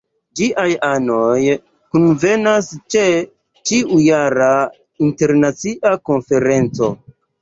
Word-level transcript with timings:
Ĝiaj 0.39 0.69
anoj 0.85 1.41
kunvenas 1.97 2.69
ĉe 2.95 3.03
ĉiujara 3.71 4.49
Internacia 5.09 5.97
Konferenco. 6.11 6.91